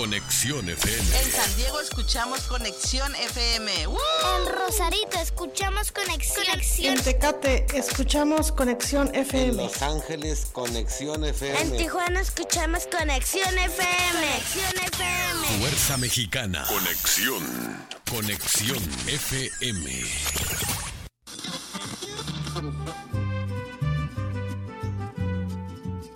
[0.00, 1.18] Conexión FM.
[1.18, 3.82] En San Diego escuchamos Conexión FM.
[3.82, 6.46] En Rosarito escuchamos Conexión.
[6.78, 9.50] En Tecate escuchamos Conexión FM.
[9.50, 11.60] En Los Ángeles Conexión FM.
[11.60, 14.20] En Tijuana escuchamos Conexión FM.
[14.22, 15.58] Conexión FM.
[15.60, 16.64] Fuerza Mexicana.
[16.66, 17.86] Conexión.
[18.10, 20.02] Conexión FM.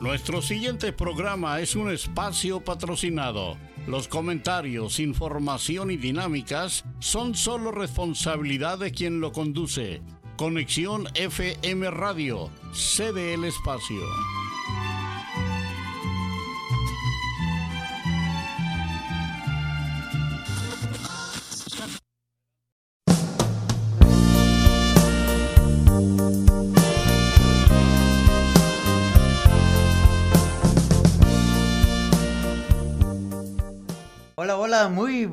[0.01, 3.59] Nuestro siguiente programa es un espacio patrocinado.
[3.87, 10.01] Los comentarios, información y dinámicas son solo responsabilidad de quien lo conduce.
[10.37, 14.01] Conexión FM Radio, cede el espacio.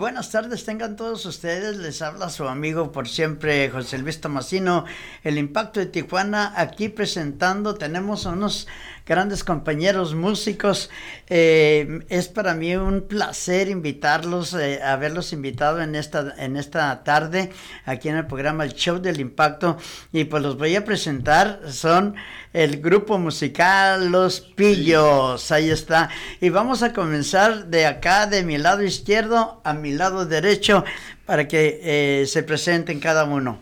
[0.02, 1.78] Buenas tardes tengan todos ustedes.
[1.78, 4.85] Les habla su amigo por siempre, José Luis Tomasino,
[5.21, 7.76] el Impacto de Tijuana, aquí presentando.
[7.76, 8.68] Tenemos unos
[9.12, 10.90] grandes compañeros músicos.
[11.27, 17.51] Eh, es para mí un placer invitarlos, eh, haberlos invitado en esta, en esta tarde
[17.84, 19.77] aquí en el programa El Show del Impacto.
[20.13, 21.59] Y pues los voy a presentar.
[21.68, 22.15] Son
[22.53, 25.51] el grupo musical Los Pillos.
[25.51, 26.09] Ahí está.
[26.40, 30.85] Y vamos a comenzar de acá, de mi lado izquierdo a mi lado derecho,
[31.25, 33.59] para que eh, se presenten cada uno.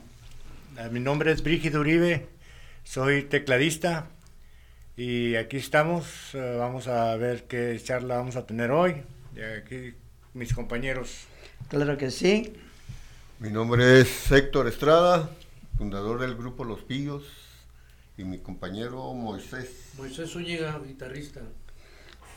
[0.92, 2.30] Mi nombre es Brígido Uribe,
[2.84, 4.06] soy tecladista
[5.00, 9.02] y aquí estamos, uh, vamos a ver qué charla vamos a tener hoy.
[9.34, 9.94] Y aquí
[10.34, 11.22] mis compañeros.
[11.70, 12.54] Claro que sí.
[13.40, 15.30] Mi nombre es Héctor Estrada,
[15.78, 17.24] fundador del grupo Los Pillos,
[18.18, 19.70] y mi compañero Moisés.
[19.98, 21.40] Moisés Zúñiga, guitarrista.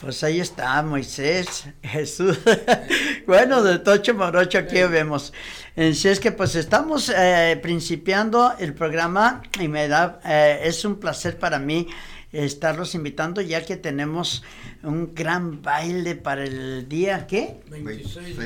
[0.00, 2.38] Pues ahí está Moisés, Jesús.
[3.26, 4.84] bueno, de Tocho Morocho aquí sí.
[4.84, 5.32] vemos.
[5.76, 11.00] Así es que pues estamos eh, principiando el programa y me da, eh, es un
[11.00, 11.88] placer para mí
[12.32, 14.42] estarlos invitando ya que tenemos
[14.82, 17.60] un gran baile para el día, ¿qué?
[17.68, 18.36] 26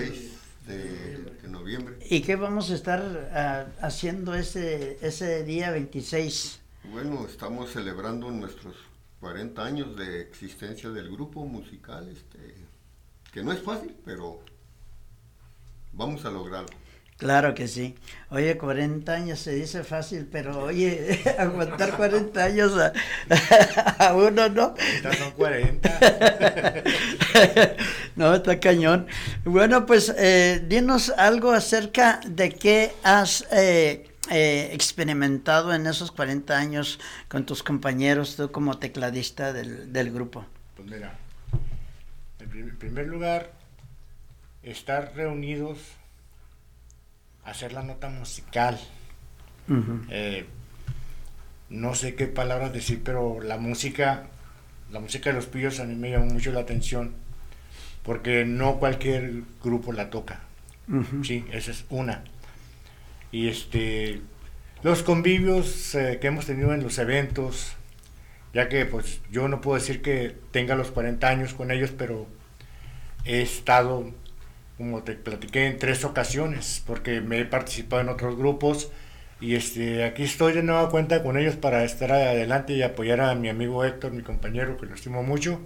[0.67, 1.97] de, de noviembre.
[2.09, 6.61] ¿Y qué vamos a estar uh, haciendo ese, ese día 26?
[6.91, 8.77] Bueno, estamos celebrando nuestros
[9.21, 12.55] 40 años de existencia del grupo musical, este,
[13.33, 14.41] que no es fácil, pero
[15.93, 16.69] vamos a lograrlo.
[17.17, 17.95] Claro que sí.
[18.29, 22.93] Oye, 40 años se dice fácil, pero oye, aguantar 40 años a,
[24.09, 24.75] a uno, ¿no?
[24.77, 26.01] Estas son 40.
[28.17, 29.07] no, está cañón.
[29.45, 36.55] Bueno, pues eh, dinos algo acerca de qué has eh, eh, experimentado en esos 40
[36.55, 40.45] años con tus compañeros, tú como tecladista del, del grupo.
[40.77, 41.17] Pues mira,
[42.41, 43.53] en primer lugar,
[44.63, 45.96] estar reunidos
[47.47, 48.79] hacer la nota musical.
[49.69, 50.07] Uh -huh.
[50.11, 50.47] eh,
[51.69, 54.27] no sé qué palabras decir, pero la música,
[54.93, 57.15] la música de los pillos a mí me llamó mucho la atención,
[58.03, 60.41] porque no cualquier grupo la toca.
[60.89, 61.25] Uh -huh.
[61.25, 62.23] Sí, esa es una.
[63.33, 64.21] Y este,
[64.83, 67.73] los convivios eh, que hemos tenido en los eventos,
[68.55, 72.27] ya que pues yo no puedo decir que tenga los 40 años con ellos, pero
[73.25, 74.13] he estado
[74.77, 78.91] como te platiqué en tres ocasiones, porque me he participado en otros grupos
[79.41, 83.35] y este, aquí estoy de nueva cuenta con ellos para estar adelante y apoyar a
[83.35, 85.61] mi amigo Héctor, mi compañero, que lo estimo mucho,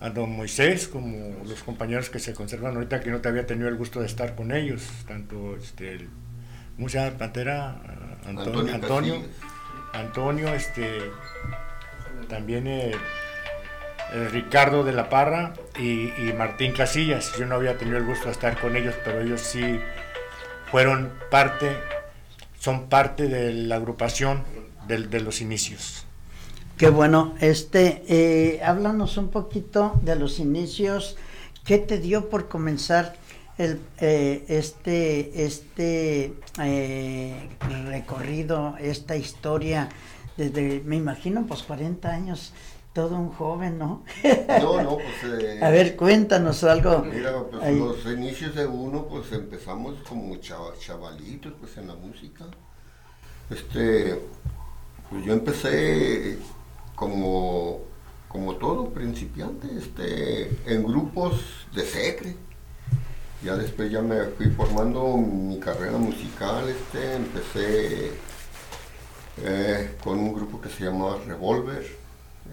[0.00, 3.68] a don Moisés, como los compañeros que se conservan ahorita, que no te había tenido
[3.68, 6.08] el gusto de estar con ellos, tanto este, el,
[7.18, 7.80] pantera,
[8.24, 9.22] Antonio, Antonio, Antonio,
[9.92, 11.00] Antonio, este,
[12.28, 12.92] también eh,
[14.14, 17.32] eh, Ricardo de la Parra y, Martín Casillas.
[17.38, 19.80] Yo no había tenido el gusto de estar con ellos, pero ellos sí
[20.70, 21.76] fueron parte,
[22.58, 24.42] son parte de la agrupación
[24.86, 26.04] de, los inicios.
[26.76, 31.16] Qué bueno, este, eh, háblanos un poquito de los inicios.
[31.64, 33.14] ¿Qué te dio por comenzar
[33.58, 37.48] eh, este, este eh,
[37.86, 39.88] recorrido, esta historia?
[40.36, 42.52] Desde, me imagino, pues 40 años
[42.92, 44.04] todo un joven, ¿no?
[44.60, 45.42] No, no, pues...
[45.42, 47.00] Eh, a ver, cuéntanos algo.
[47.00, 47.78] Mira, pues Ahí.
[47.78, 52.44] los inicios de uno, pues empezamos como chav chavalitos, pues en la música.
[53.48, 54.20] Este,
[55.08, 56.38] pues yo empecé
[56.94, 57.80] como,
[58.28, 62.36] como todo principiante, este, en grupos de secre.
[63.42, 68.12] Ya después ya me fui formando mi carrera musical, este, empecé
[69.42, 72.01] eh, con un grupo que se llamaba Revolver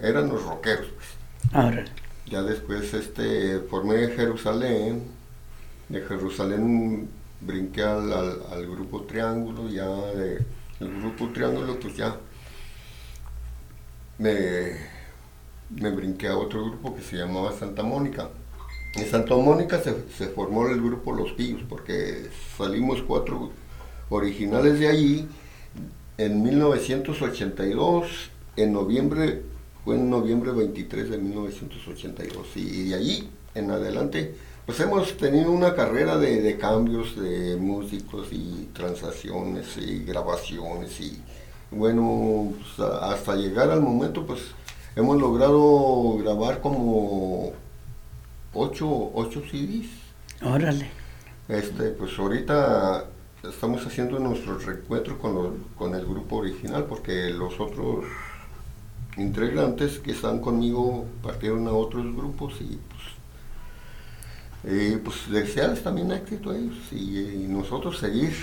[0.01, 0.87] eran los rockeros.
[0.87, 1.53] Pues.
[1.53, 1.85] Ahora.
[2.27, 5.03] ya después este, formé Jerusalén,
[5.87, 7.09] de Jerusalén
[7.41, 10.45] brinqué al, al, grupo Triángulo, ya de,
[10.79, 12.15] el grupo Triángulo pues ya
[14.17, 14.73] me,
[15.69, 18.29] me brinqué a otro grupo que se llamaba Santa Mónica.
[18.95, 23.51] En Santa Mónica se, se formó el grupo Los Pillos, porque salimos cuatro
[24.09, 25.27] originales de allí
[26.19, 29.41] en 1982, en noviembre,
[29.83, 34.35] fue en noviembre 23 de 1982, y de allí en adelante,
[34.65, 41.19] pues hemos tenido una carrera de, cambios de músicos y transacciones y grabaciones y
[41.71, 44.41] bueno, pues, hasta llegar al momento, pues
[44.95, 47.51] hemos logrado grabar como
[48.53, 49.89] ocho, ocho CDs.
[50.41, 50.89] Órale.
[51.47, 53.05] Este, pues ahorita
[53.43, 58.05] estamos haciendo nuestro reencuentro con, con el grupo original porque los otros
[59.17, 62.79] integrantes que están conmigo partieron a otros grupos y
[64.63, 68.33] pues, pues desearles también éxito a ellos y, nosotros seguir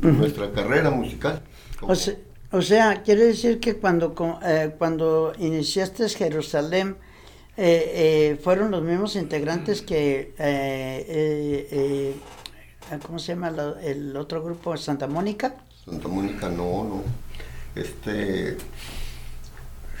[0.00, 1.42] nuestra carrera musical.
[2.52, 4.14] O sea, quiere decir que cuando,
[4.44, 6.96] eh, cuando iniciaste Jerusalén,
[7.56, 10.34] eh, eh, fueron los mismos integrantes que
[13.06, 13.52] ¿cómo se llama
[13.82, 14.76] el otro grupo?
[14.76, 15.54] ¿Santa Mónica?
[15.84, 17.02] Santa Mónica, no, no.
[17.74, 18.56] Este,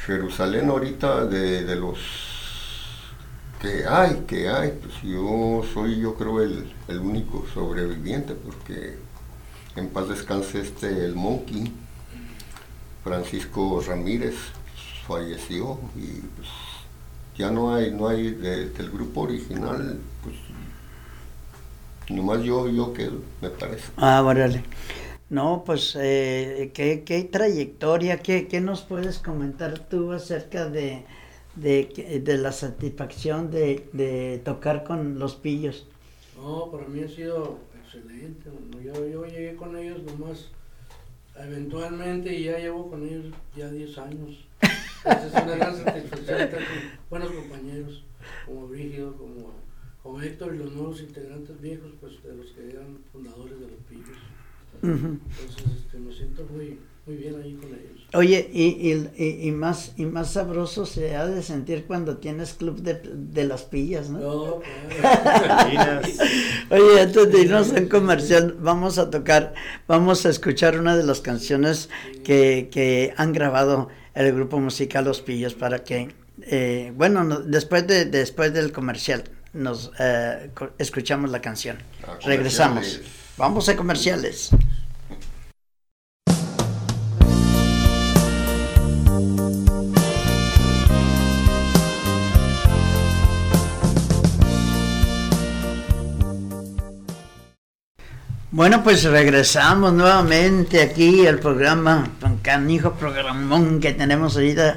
[0.06, 1.98] Jerusalén ahorita de, los
[3.60, 8.98] que hay, que hay, pues yo soy yo creo el, único sobreviviente porque
[9.76, 11.72] en paz descanse este el Monkey,
[13.04, 14.34] Francisco Ramírez
[15.06, 16.48] falleció y pues
[17.36, 20.36] ya no hay, no hay del grupo original, pues
[22.10, 23.84] Nomás yo, yo quedo, me parece.
[23.96, 24.64] Ah, órale.
[25.30, 31.04] No, pues, eh, ¿qué, ¿qué, trayectoria, qué, qué, nos puedes comentar tú acerca de,
[31.54, 35.86] de, de la satisfacción de, de, tocar con los pillos?
[36.36, 38.50] No, para mí ha sido excelente.
[38.82, 40.50] Yo, yo llegué con ellos nomás
[41.38, 43.26] eventualmente y ya llevo con ellos
[43.56, 44.48] ya 10 años.
[44.60, 46.74] es una gran satisfacción estar con
[47.08, 48.04] buenos compañeros
[48.46, 49.52] como Brígido, como
[50.02, 53.78] con Héctor y los nuevos integrantes viejos, pues de los que eran fundadores de los
[53.88, 54.18] Pillos.
[54.82, 58.00] Entonces este, me siento muy, muy bien ahí con ellos.
[58.12, 62.80] Oye, y, y, y, más, y más sabroso se ha de sentir cuando tienes club
[62.80, 64.18] de, de las pillas, ¿no?
[64.18, 64.54] No.
[66.70, 69.54] Oye, antes de irnos en comercial, vamos a tocar,
[69.86, 71.88] vamos a escuchar una de las canciones
[72.24, 76.12] que, que han grabado el grupo musical Los Pillos para que,
[76.42, 81.78] eh, bueno, después, de, después del comercial nos eh, escuchamos la canción.
[82.24, 83.00] Regresamos.
[83.40, 84.50] Vamos a comerciales.
[98.50, 102.10] Bueno, pues regresamos nuevamente aquí al programa,
[102.42, 104.76] canijo programón que tenemos ahorita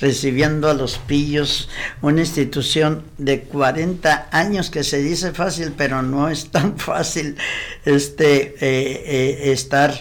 [0.00, 1.68] recibiendo a los pillos,
[2.02, 7.36] una institución de 40 años que se dice fácil, pero no es tan fácil
[7.84, 9.94] este, eh, eh, estar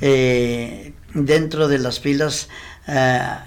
[0.00, 2.48] eh, dentro de las filas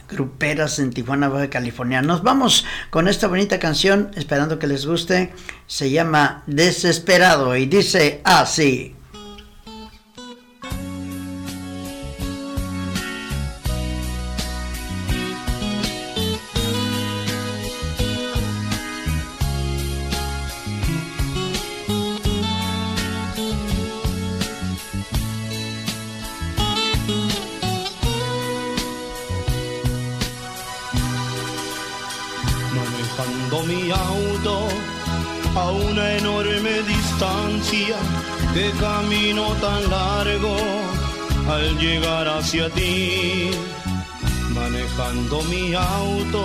[0.08, 2.02] gruperas en Tijuana, Baja California.
[2.02, 5.34] Nos vamos con esta bonita canción, esperando que les guste.
[5.68, 8.96] Se llama Desesperado y dice así.
[42.44, 43.50] Hacia ti.
[44.54, 46.44] Manejando mi auto,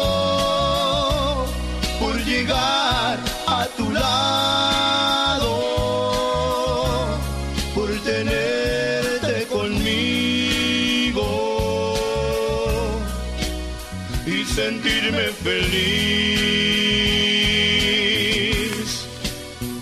[14.56, 15.76] sentirme feliz,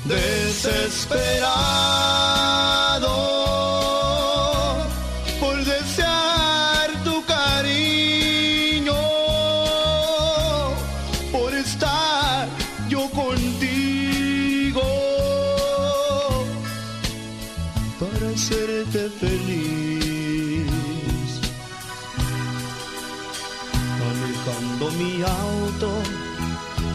[0.06, 1.34] desesperado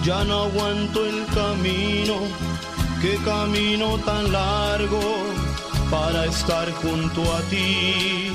[0.09, 2.15] ya no aguanto el camino,
[3.03, 5.03] qué camino tan largo
[5.91, 8.33] para estar junto a ti.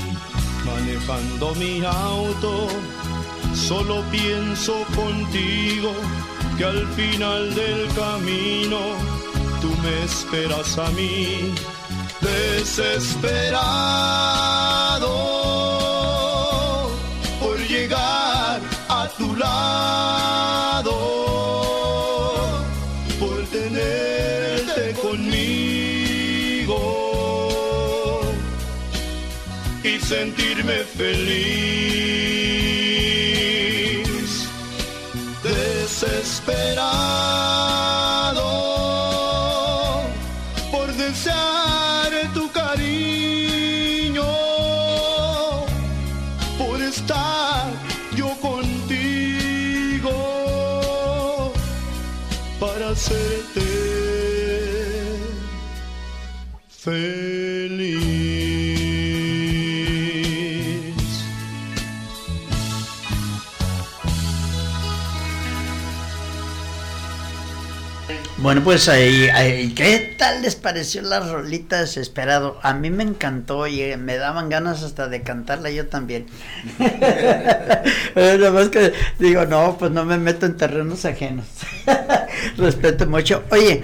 [0.64, 2.68] Manejando mi auto,
[3.54, 5.92] solo pienso contigo
[6.56, 8.78] que al final del camino
[9.60, 11.52] tú me esperas a mí,
[12.20, 15.12] desesperado
[17.40, 20.43] por llegar a tu lado,
[30.04, 32.04] sentirme feliz,
[35.42, 36.82] desesperado
[40.70, 44.26] por desear tu cariño,
[46.58, 47.72] por estar
[48.14, 50.12] yo contigo
[52.60, 53.62] para hacerte
[56.68, 57.93] feliz.
[68.44, 72.58] Bueno, pues ahí, ahí, ¿qué tal les pareció la rolita Desesperado?
[72.62, 76.26] A mí me encantó y eh, me daban ganas hasta de cantarla yo también.
[78.14, 81.46] Nada más que digo, no, pues no me meto en terrenos ajenos.
[82.58, 83.44] Respeto mucho.
[83.50, 83.82] Oye,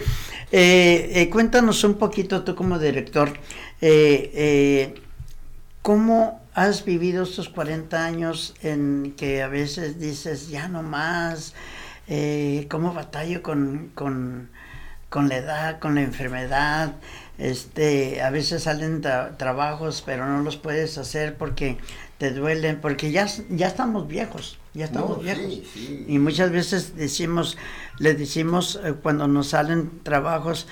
[0.52, 3.32] eh, eh, cuéntanos un poquito tú como director,
[3.80, 4.94] eh,
[5.80, 11.54] ¿cómo has vivido estos 40 años en que a veces dices, ya no más?
[12.10, 14.50] Eh, cómo batallo con, con,
[15.08, 16.96] con la edad, con la enfermedad.
[17.38, 21.78] Este, a veces salen tra- trabajos, pero no los puedes hacer porque
[22.18, 25.42] te duelen, porque ya, ya estamos viejos, ya estamos No, viejos.
[25.54, 26.04] sí, sí.
[26.06, 27.56] Y muchas veces decimos,
[27.98, 30.66] le decimos eh, cuando nos salen trabajos,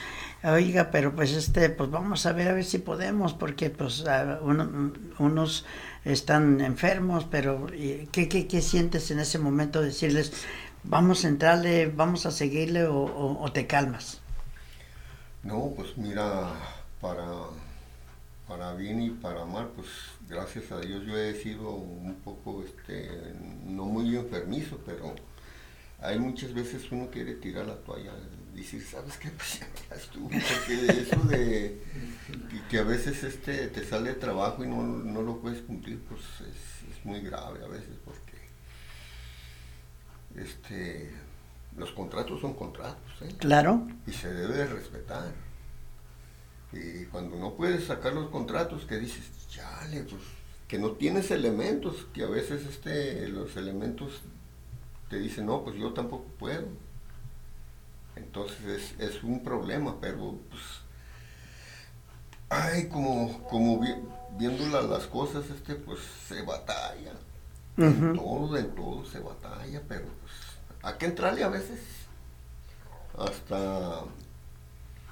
[0.45, 4.05] oiga, pero pues este, pues vamos a ver a ver si podemos, porque pues
[4.43, 5.65] uno- unos
[6.05, 10.33] están enfermos, pero ¿y ¿qué, qué, qué sientes en ese momento decirles,
[10.85, 14.21] vamos a entrarle, vamos a seguirle o, te calmas?
[15.43, 16.51] No, pues mira,
[17.01, 17.27] para,
[18.47, 19.89] para bien y para mal, pues
[20.29, 23.09] gracias a Dios yo he sido un poco, este,
[23.65, 25.15] no muy enfermizo, pero
[26.01, 28.13] hay muchas veces uno quiere tirar la toalla,
[28.55, 29.31] decir, ¿sabes qué?
[29.31, 31.83] Pues ya estuvo, porque eso de
[32.69, 36.91] que, a veces este te sale trabajo y no, no lo puedes cumplir, pues es,
[36.93, 38.28] es muy grave a veces, porque
[40.43, 41.11] este,
[41.77, 43.35] los contratos son contratos, ¿eh?
[43.39, 43.87] Claro.
[44.07, 45.33] y se debe de respetar.
[46.73, 50.23] Y cuando no puedes sacar los contratos, que dices, chale, pues
[50.67, 54.21] que no tienes elementos, que a veces este, los elementos
[55.09, 56.67] te dicen, no, pues yo tampoco puedo.
[58.17, 60.63] Entonces es, es un problema, pero pues,
[62.51, 63.95] ay, como, como vi-
[64.39, 67.13] viendo la- las cosas, este, pues se batalla.
[67.79, 70.33] En todo, en todo se batalla, pero pues
[70.83, 71.79] hay que entrarle a veces
[73.17, 74.05] hasta,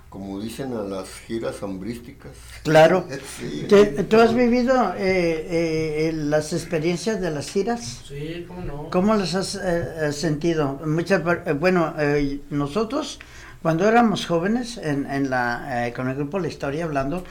[0.08, 2.32] como dicen, a las giras hambrísticas.
[2.62, 3.06] Claro.
[3.38, 3.66] Sí.
[3.68, 8.02] ¿Te- ¿Tú has vivido eh, eh, las experiencias de las giras?
[8.08, 8.88] Sí, cómo no.
[8.90, 10.80] ¿Cómo las has eh, eh, sentido?
[10.87, 11.23] Muchas,
[11.58, 13.18] bueno, eh, nosotros
[13.62, 17.25] cuando éramos jóvenes en, en la, eh, con el grupo La Historia hablando,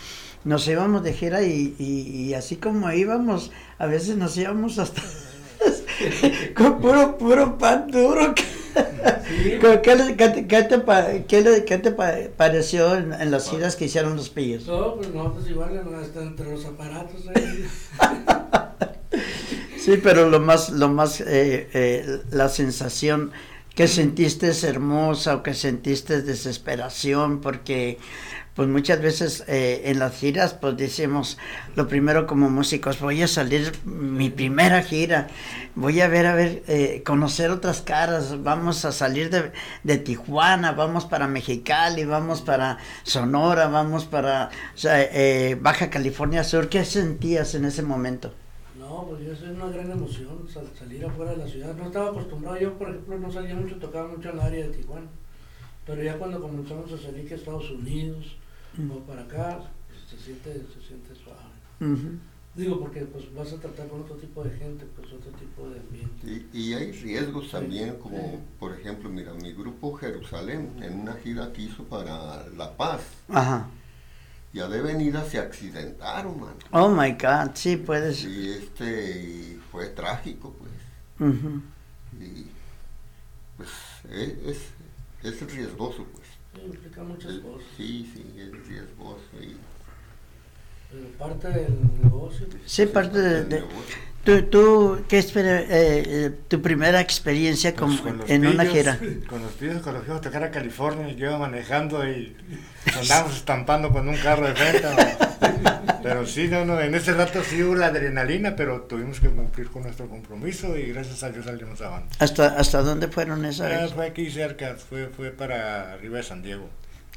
[0.46, 5.02] nos íbamos de gira y, y- y así como íbamos, a veces nos íbamos hasta
[6.56, 8.34] con puro, puro pan duro.
[8.76, 13.86] ¿Qué, qué qué te- qué te qué te pa- pareció en, en las giras que
[13.86, 14.66] hicieron los pillos?
[14.68, 15.98] No, pues nosotros igual, ¿no?
[15.98, 17.66] hasta entre los aparatos ahí.
[19.80, 23.32] Sí, pero lo más, lo más, eh, eh, la sensación
[23.76, 28.00] que sentiste es hermosa o que sentiste es desesperación, porque
[28.56, 31.38] pues muchas veces eh, en las giras pues decimos
[31.76, 35.28] lo primero como músicos, voy a salir mi primera gira,
[35.76, 39.52] voy a ver, a ver, eh, conocer otras caras, vamos a salir de,
[39.84, 44.50] de Tijuana, vamos para Mexicali, vamos para Sonora, vamos para
[44.84, 48.34] eh, Baja California Sur, ¿qué sentías en ese momento?
[48.80, 51.74] No, pues eso es una gran emoción, sal- salir afuera de la ciudad.
[51.76, 54.74] No estaba acostumbrado, yo por ejemplo no salía mucho, tocaba mucho en el área de
[54.74, 55.08] Tijuana.
[55.86, 58.38] Pero ya cuando comenzamos a salir que Estados Unidos
[58.92, 62.20] o para acá, pues, se siente, se siente suave.
[62.56, 65.80] Digo, porque pues vas a tratar con otro tipo de gente, pues otro tipo de
[65.80, 66.48] ambiente.
[66.54, 71.52] Y, y hay riesgos también, como por ejemplo, mira, mi grupo Jerusalén, en una gira
[71.52, 73.68] que hizo para La Paz, Ajá.
[74.54, 76.54] ya de venida se accidentaron, man.
[76.72, 78.24] Oh my God, sí, puedes.
[78.24, 80.72] Y este, y fue trágico, pues.
[82.22, 82.48] Y
[83.58, 83.70] pues
[84.10, 84.60] e- es,
[85.24, 86.25] es, riesgoso, pues.
[86.56, 87.68] Sí, implica muchas cosas.
[87.78, 89.22] Sí, sí, es riesgoso.
[89.42, 89.56] Y,
[90.92, 92.48] Pero parte del negocio.
[92.66, 93.30] Sí, parte de...
[93.42, 93.96] del de- negocio.
[94.26, 99.00] ¿Tú, tú qué espera, eh, tu primera experiencia Pues como con en una pillos, gira?
[99.30, 102.36] Con los pillos, con los a tocar a California, yo iba manejando y
[103.00, 104.82] andábamos estampando con un carro de frente.
[104.82, 105.96] ¿no?
[106.04, 109.70] Pero sí, no, no, en ese rato sí hubo la adrenalina, pero tuvimos que cumplir
[109.72, 112.16] con nuestro compromiso y gracias a Dios salimos adelante.
[112.20, 116.44] ¿Hasta, hasta dónde fueron esa Ah, fue aquí cerca, fue, fue para arriba de San
[116.44, 116.70] Diego.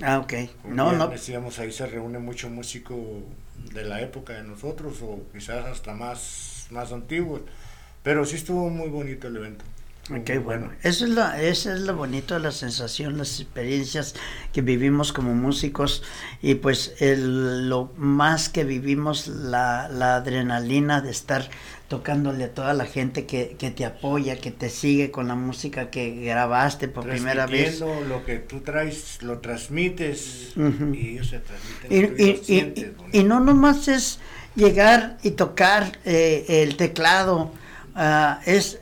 [0.03, 0.33] Ah, ok.
[0.65, 1.13] Un No, no.
[1.29, 2.97] íbamos ahí se reúne mucho músico
[3.75, 7.43] de la época de nosotros o quizás hasta más, más antiguos.
[8.03, 9.65] Pero sí estuvo muy bonito el evento.
[10.11, 10.71] Ok, bueno.
[10.83, 14.15] Eso es, lo, eso es lo bonito de la sensación, las experiencias
[14.55, 16.03] que vivimos como músicos
[16.41, 21.51] y pues el- lo más que vivimos la, la adrenalina de estar
[21.89, 25.91] tocándole a toda la gente que, que te apoya, que te sigue con la música
[25.91, 27.81] que grabaste por primera vez.
[27.81, 30.95] Lo que tú traes, lo transmites Ujú.
[30.95, 32.15] y ellos se transmiten.
[32.19, 32.23] Y,
[32.55, 34.21] y- y- y no nomás es
[34.59, 37.53] llegar y tocar eh, el teclado,
[37.95, 38.79] ah, es,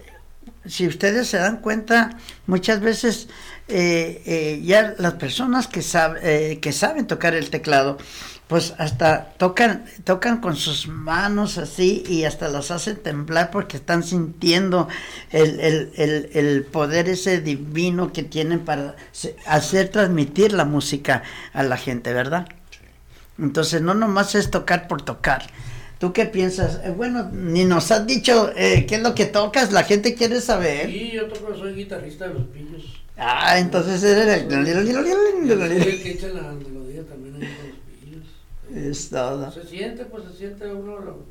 [0.66, 3.28] si ustedes se dan cuenta, muchas veces
[3.68, 5.82] eh, eh, ya las personas que,
[6.22, 7.98] eh, que saben tocar el teclado,
[8.48, 14.04] pues hasta tocan, tocan con sus manos así y hasta las hacen temblar porque están
[14.04, 14.88] sintiendo
[15.30, 18.94] el, el- el- el poder ese divino que tienen para
[19.46, 22.46] hacer transmitir la música a la gente, ¿verdad?
[23.38, 25.46] Entonces no nomás es tocar por tocar.
[25.98, 26.80] ¿Tú qué piensas?
[26.84, 30.40] Eh, bueno, ni nos has dicho eh, qué es lo que tocas, la gente quiere
[30.40, 30.90] saber.
[30.90, 33.02] Sí, yo toco, soy guitarrista de los pillos.
[33.16, 34.54] Ah, entonces eres el que
[36.10, 38.26] echa la melodía también ahí con los pillos.
[38.74, 39.50] Es todo.
[39.50, 41.24] Se siente, pues se siente uno, lo,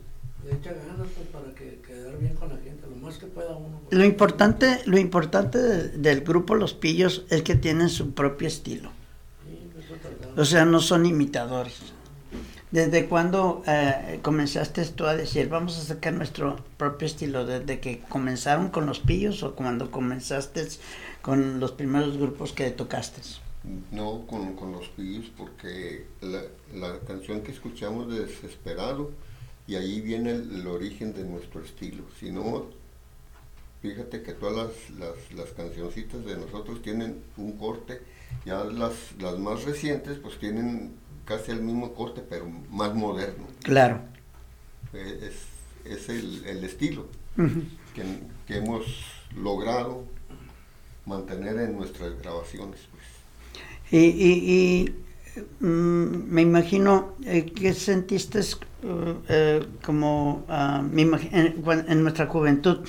[0.43, 3.55] le echa ganas pues, para que quedar bien con la gente, lo más que pueda
[3.55, 3.81] uno.
[3.87, 3.99] pues.
[3.99, 8.89] Lo importante, lo importante del, del grupo Los Pillos es que tienen su propio estilo.
[9.47, 10.41] Sí, pues, eso.
[10.41, 11.94] O sea, no son imitadores.
[12.75, 17.45] ¿Desde cuándo eh, comenzaste tú a decir, vamos a sacar nuestro propio estilo?
[17.45, 20.67] ¿Desde que comenzaron con los pillos o cuando comenzaste
[21.21, 23.21] con los primeros grupos que tocaste?
[23.93, 29.09] No con, con los pillos porque la, canción que escuchamos de Desesperado
[29.67, 32.03] y ahí viene el, el origen de nuestro estilo.
[32.19, 32.65] Si no,
[33.81, 38.01] fíjate que todas las, las, las cancioncitas de nosotros tienen un corte,
[38.45, 43.47] ya las, las más recientes pues tienen casi el mismo corte pero más moderno.
[43.63, 44.01] Claro.
[44.93, 47.07] Eh, Es, es el, el estilo
[47.93, 48.03] que,
[48.47, 48.83] que hemos
[49.35, 50.03] logrado
[51.05, 52.79] mantener en nuestras grabaciones.
[52.91, 53.03] Pues.
[53.91, 54.95] Y, y- y,
[55.65, 58.39] mm, me imagino eh, que sentiste
[59.27, 62.79] eh, como ah, me en, en nuestra juventud.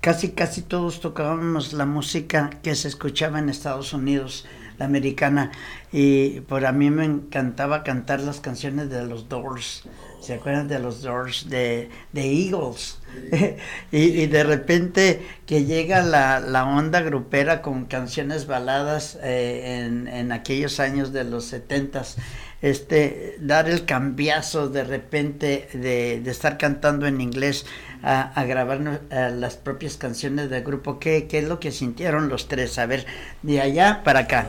[0.00, 4.46] Casi, casi todos tocábamos la música que se escuchaba en Estados Unidos,
[4.80, 5.52] americana,
[5.92, 9.84] y por a mí me encantaba cantar las canciones de los Doors.
[10.20, 11.48] ¿Se acuerdan de los Doors?
[11.48, 12.98] De, de Eagles.
[13.90, 20.06] y, y de repente que llega la, la onda grupera con canciones baladas eh, en,
[20.06, 22.16] en aquellos años de los setentas,
[22.62, 27.66] este, dar el cambiazo de repente de, de estar cantando en inglés
[28.02, 30.98] a, a grabar a las propias canciones del grupo.
[30.98, 32.78] ¿Qué, ¿Qué es lo que sintieron los tres?
[32.78, 33.06] A ver,
[33.42, 34.48] de allá para acá.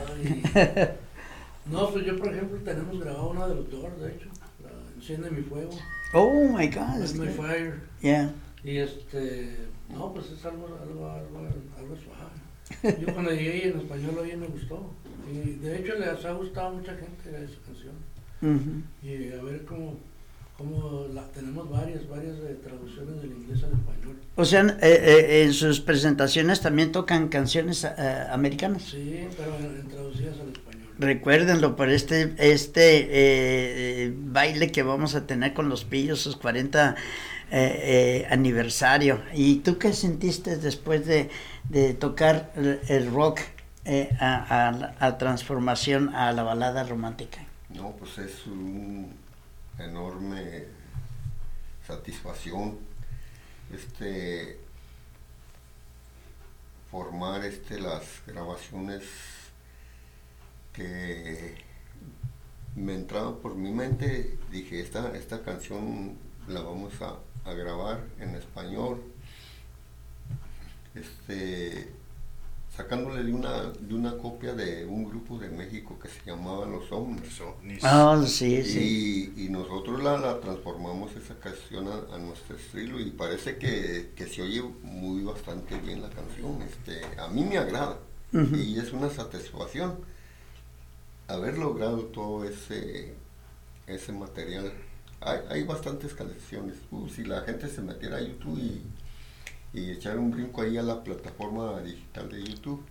[1.70, 4.26] No, pues yo por ejemplo tenemos grabado una de los Doors, de hecho,
[4.62, 5.70] la Enciende mi fuego,
[6.12, 6.98] oh my God.
[6.98, 8.32] Light My Fire, Yeah.
[8.64, 9.56] y este,
[9.88, 11.48] no, pues es algo, algo, algo,
[11.78, 12.96] algo suave.
[13.00, 14.90] Yo cuando llegué en español oí me gustó,
[15.30, 19.96] y de hecho les ha gustado a mucha gente esa canción, y a ver cómo,
[20.56, 24.16] cómo la, tenemos varias, varias eh, traducciones del inglés al español.
[24.34, 28.82] O sea, eh, eh, en sus presentaciones también tocan canciones eh, americanas.
[28.82, 30.88] Sí, pero en, en traducidas al español.
[30.98, 36.36] Recuérdenlo por este este eh, eh, baile que vamos a tener con los pillos, sus
[36.36, 36.96] 40
[37.50, 39.20] eh, eh, aniversario.
[39.34, 41.28] ¿Y tú qué sentiste después de,
[41.68, 43.40] de tocar el, el rock
[43.84, 47.44] eh, a, a transformación a la balada romántica?
[47.70, 49.08] No, pues es una
[49.78, 50.64] enorme
[51.86, 52.78] satisfacción
[53.72, 54.60] este
[56.90, 59.04] formar este las grabaciones
[60.72, 61.56] que
[62.76, 66.16] me entraba por mi mente, dije esta, esta canción
[66.48, 67.18] la vamos a,
[67.48, 69.02] a grabar en español.
[70.94, 71.92] Este
[72.76, 76.90] sacándole de una, de una copia de un grupo de México que se llamaba Los
[76.90, 77.38] Ovnis.
[77.82, 79.32] Ah, sí, sí.
[79.36, 84.12] Y, y nosotros la, la, transformamos esa canción a, a, nuestro estilo y parece que,
[84.16, 86.62] que, se oye muy bastante bien la canción.
[86.62, 87.98] Este, a mí me agrada
[88.32, 88.64] uh -huh.
[88.64, 89.98] y es una satisfacción
[91.28, 93.14] haber logrado todo ese,
[93.86, 94.72] ese material.
[95.20, 96.76] Hay, hay bastantes canciones.
[96.90, 98.82] Uh, si la gente se metiera a YouTube y
[99.74, 102.82] y echar un brinco ahí a la plataforma digital de YouTube.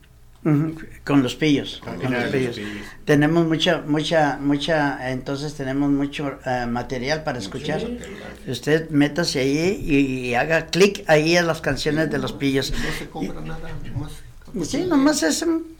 [0.44, 0.88] Uh -huh.
[1.04, 2.56] Con los pillos, con, con los pillos.
[2.56, 2.86] pillos.
[3.06, 7.82] Tenemos mucha, mucha, mucha, entonces tenemos mucho uh, material para escuchar.
[8.48, 12.72] Usted métase ahí y, y haga clic ahí a las canciones sí, de los pillos.
[12.72, 14.68] No se compra y, nada, nomás.
[14.68, 15.72] Sí, nomás es un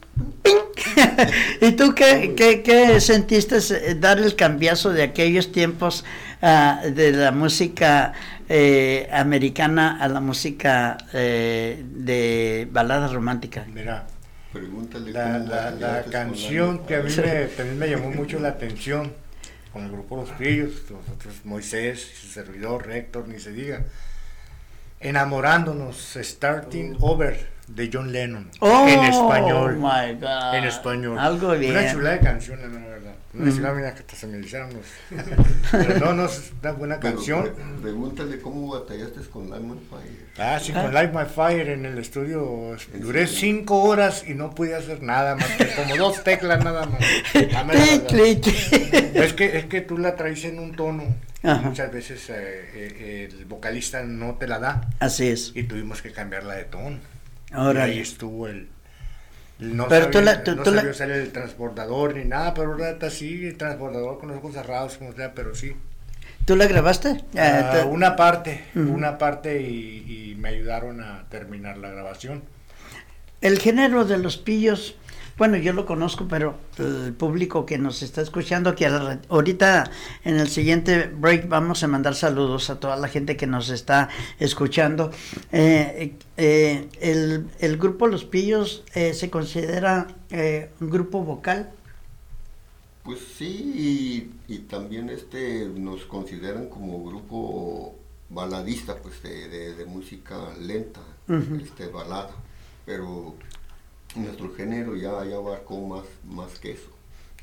[1.62, 6.04] ¿Y tú qué, qué, qué, sentiste eh, dar el cambiazo de aquellos tiempos
[6.42, 8.14] uh, de la música
[8.54, 13.66] eh, americana a la música eh, de balada romántica?
[13.74, 14.06] Mira,
[14.52, 19.14] Pregúntale la, la, la canción que a mí me, también me llamó mucho la atención
[19.72, 23.86] con el grupo Los Pillos, nosotros Moisés, su servidor, Héctor, ni se diga,
[25.00, 29.78] enamorándonos, Starting Over de John Lennon oh, en español.
[29.78, 30.56] My God.
[30.56, 31.18] En español.
[31.18, 31.72] Algo bien.
[31.72, 32.60] Una chula de canción,
[33.34, 33.56] mm.
[33.56, 34.86] chula, mira, que hasta se me hicieron los...
[35.72, 37.44] Pero no, no, es una buena Pero canción.
[37.44, 40.28] pre- pregúntale cómo batallaste con Light My Fire.
[40.38, 42.76] Ah, sí, con Light My Fire en el estudio.
[42.96, 47.02] Duré cinco horas y no pude hacer nada más que como dos teclas nada más.
[49.14, 51.04] Es que, es que tú la traes en un tono.
[51.44, 51.62] Ajá.
[51.62, 52.34] Muchas veces eh,
[52.74, 55.52] eh, el vocalista no te la da Así es.
[55.56, 57.00] y tuvimos que cambiarla de tono.
[57.52, 58.70] Ahora, Y ahí estuvo el.
[59.62, 62.54] No Pero tú sabía, la- tú- no tú la- sabía usar el transbordador ni nada,
[62.54, 65.74] pero ahorita sí, el transbordador con los ojos cerrados, como sea, pero sí.
[66.46, 67.24] ¿tú la grabaste?
[67.32, 68.92] Tú- una parte, Ujú.
[68.92, 72.44] una parte y, y me ayudaron a terminar la grabación.
[73.42, 74.96] El género de los pillos,
[75.42, 79.90] bueno, yo lo conozco, pero el público que nos está escuchando, que ahorita
[80.24, 84.08] en el siguiente break vamos a mandar saludos a toda la gente que nos está
[84.38, 85.10] escuchando.
[85.52, 90.06] Eh, eh, el, el grupo Los Pillos eh, se considera
[90.80, 91.72] un grupo vocal.
[93.04, 97.96] Pues sí, y, y también este nos consideran como grupo
[98.30, 101.02] baladista, pues de, de- de música lenta,
[101.64, 102.30] este balada,
[102.86, 103.34] pero
[104.16, 106.90] nuestro género ya, ya abarcó más, más que eso.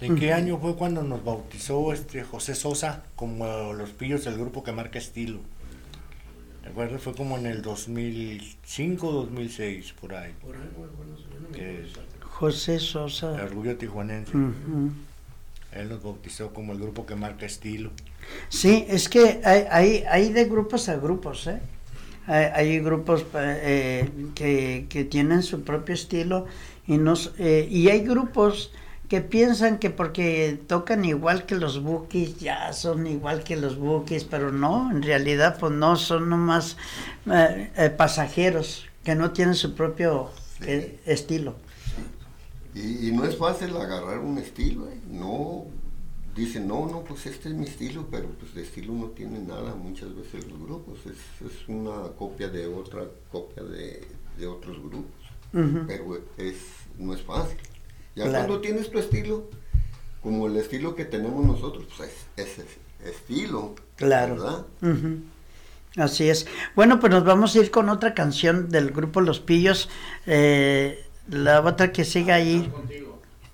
[0.00, 4.62] ¿En qué año fue cuando nos bautizó este José Sosa como los pillos del grupo
[4.62, 5.40] que marca estilo?
[6.62, 6.98] ¿De acuerdo?
[6.98, 10.33] Fue como en el 2005 2006, por ahí.
[10.40, 10.92] Por ahí, bueno,
[11.40, 11.88] no me.
[12.20, 13.33] José el Sosa.
[13.33, 14.33] orgullo tijuanense.
[15.72, 17.90] Él nos bautizó como el grupo que marca estilo.
[18.48, 21.61] Sí, es que hay, hay, hay de grupos a grupos, ¿eh?
[22.29, 26.47] Hay, hay grupos eh, que, que tienen su propio estilo
[26.87, 28.71] y, nos, eh, y hay grupos
[29.09, 34.25] que piensan que porque tocan igual que los bookies ya son igual que los bookies,
[34.25, 36.77] pero no, en realidad pues no, son nomás
[37.27, 41.57] eh, eh, pasajeros que no tienen su propio eh, estilo.
[42.75, 45.01] Y, y no es fácil agarrar un estilo, ¿eh?
[45.11, 45.64] no,
[46.44, 49.74] dicen, no, no, pues este es mi estilo, pero pues de estilo no tiene nada
[49.74, 54.07] muchas veces los grupos, es, es una copia de otra copia de,
[54.38, 55.22] de otros grupos,
[55.87, 56.57] pero es,
[56.98, 57.59] no es fácil.
[58.14, 58.46] Ya Claro.
[58.46, 59.48] cuando tienes tu estilo,
[60.22, 64.35] como el estilo que tenemos nosotros, pues es, es, es estilo, Claro.
[64.35, 64.66] ¿verdad?
[65.96, 66.46] Así es.
[66.77, 69.88] Bueno, pues nos vamos a ir con otra canción del grupo Los Pillos.
[70.27, 72.70] Eh, la otra que siga ahí.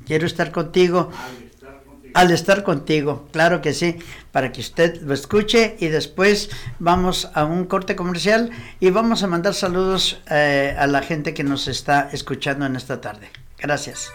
[0.07, 1.11] Quiero estar contigo.
[2.14, 3.98] Al estar contigo, claro que sí,
[4.31, 6.48] para que usted lo escuche y después
[6.79, 11.42] vamos a un corte comercial y vamos a mandar saludos eh, a la gente que
[11.42, 13.31] nos está escuchando en esta tarde.
[13.59, 14.12] Gracias.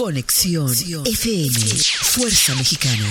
[0.00, 0.66] Conexión
[1.04, 1.58] FM,
[2.00, 3.04] Fuerza Mexicana.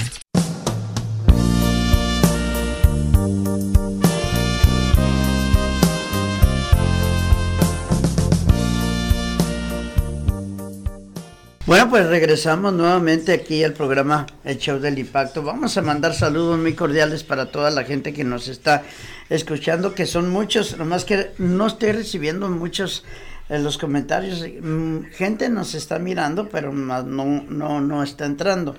[11.68, 15.44] Bueno, pues regresamos nuevamente aquí al programa El Show del Impacto.
[15.44, 18.82] Vamos a mandar saludos muy cordiales para toda la gente que nos está
[19.30, 23.04] escuchando, que son muchos, nomás que no estoy recibiendo muchos
[23.50, 24.44] en los comentarios.
[24.62, 28.76] Mm, Gente nos está mirando, pero no, no, no está entrando.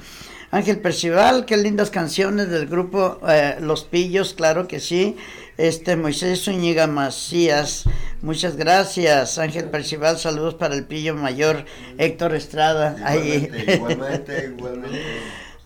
[0.53, 5.17] Ángel Percival, qué lindas canciones del grupo eh, Los Pillos, claro que sí.
[5.57, 7.85] Este Moisés Zúñiga Macías,
[8.23, 9.39] muchas gracias.
[9.39, 11.65] Ángel Percival, saludos para el Pillo Mayor,
[11.99, 12.97] Héctor Estrada.
[13.05, 13.49] ahí.
[13.69, 15.01] Igualmente, igualmente, igualmente.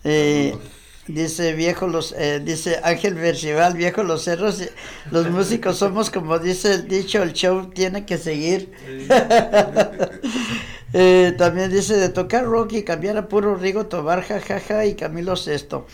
[0.07, 0.55] Eh,
[1.07, 4.71] dice viejo los eh, dice Ángel Percival, viejo los cerros, eh,
[5.11, 8.71] los músicos somos como dice el dicho, el show tiene que seguir.
[10.97, 15.35] Eh, también dice de tocar rock y cambiar a puro Rigo Tobar, jajaja, y Camilo
[15.35, 15.87] Sesto.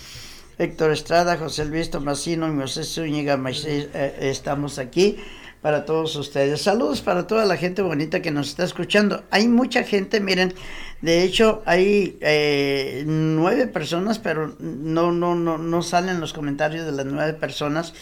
[0.59, 5.17] Héctor Estrada, José Luis Tomasino y José Zúñiga, eh, estamos aquí
[5.61, 6.61] para todos ustedes.
[6.61, 9.23] Saludos para toda la gente bonita que nos está escuchando.
[9.29, 10.53] Hay mucha gente, miren,
[11.01, 16.91] de hecho hay eh, nueve personas, pero no, no, no, no salen los comentarios de
[16.91, 17.93] las nueve personas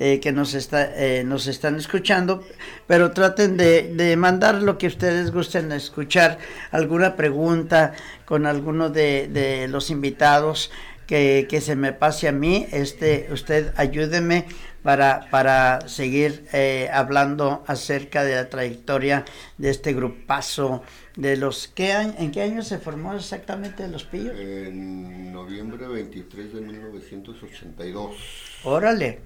[0.00, 2.42] eh, que nos, está, eh, nos están escuchando,
[2.88, 6.38] pero traten de, de mandar lo que ustedes gusten escuchar,
[6.72, 7.92] alguna pregunta
[8.24, 10.72] con alguno de, de los invitados
[11.06, 14.46] que, que se me pase a mí, este, usted ayúdeme
[14.84, 19.24] para, para seguir eh, hablando acerca de la trayectoria
[19.58, 20.82] de este grupazo
[21.16, 24.38] de los ¿qué año, ¿en qué año se formó exactamente los pillos?
[24.38, 28.16] En noviembre 23 de 1982.
[28.64, 29.20] Órale.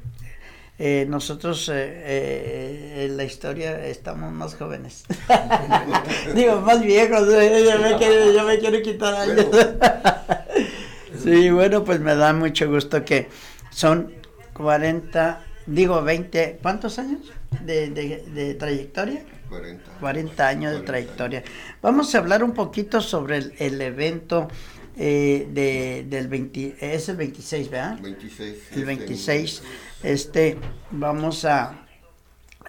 [0.81, 5.05] Eh, nosotros eh, eh, en la historia estamos más jóvenes.
[6.37, 7.29] Digo, más viejos.
[7.35, 9.47] eh, Yo me quiero, yo me quiero quitar años.
[11.25, 13.29] sí, bueno, pues me da mucho gusto que
[13.71, 14.13] son
[14.55, 17.33] 40, digo 20, ¿cuántos años
[17.65, 19.23] de, de, de trayectoria?
[19.49, 19.93] 40.
[20.01, 21.43] 40 años de trayectoria.
[21.81, 24.49] Vamos a hablar un poquito sobre el, el evento
[24.97, 27.99] eh, de, del 20, es el 26, ¿verdad?
[28.01, 28.73] 26.
[28.73, 29.63] El 26,
[30.03, 30.59] este,
[30.91, 31.87] vamos a,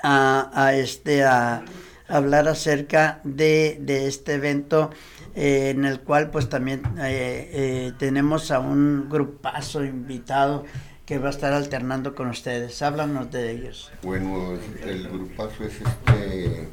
[0.03, 1.63] a, a este, a
[2.07, 4.89] hablar acerca de, de este evento
[5.35, 10.65] eh, en el cual pues también eh, eh, tenemos a un grupazo invitado
[11.09, 12.83] que va a estar alternando con ustedes.
[12.83, 13.91] Háblanos de ellos.
[14.03, 16.69] Bueno, el grupazo es este.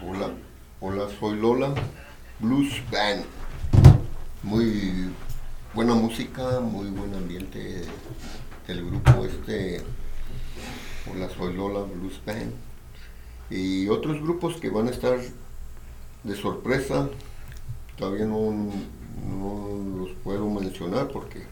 [0.00, 0.30] Hola,
[0.78, 1.74] hola, soy Lola.
[2.38, 3.24] Blues Band.
[4.44, 5.10] Muy
[5.74, 7.82] buena música, muy buen ambiente
[8.68, 9.82] del grupo este,
[11.04, 12.52] por la Soy Lola Blues Band.
[13.50, 15.18] Y otros grupos que van a estar
[16.22, 17.08] de sorpresa,
[17.96, 18.52] todavía no,
[19.26, 21.42] no los puedo mencionar porque